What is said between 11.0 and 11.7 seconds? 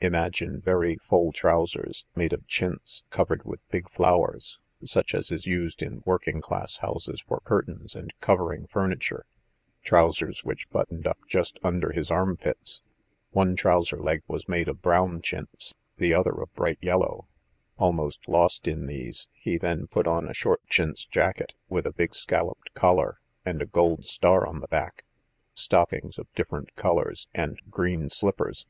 up just